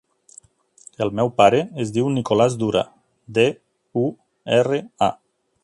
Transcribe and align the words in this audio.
El 1.05 1.11
meu 1.19 1.29
pare 1.41 1.59
es 1.83 1.91
diu 1.97 2.09
Nicolàs 2.15 2.57
Dura: 2.63 2.83
de, 3.39 3.47
u, 4.05 4.07
erra, 4.63 4.81
a. 5.11 5.13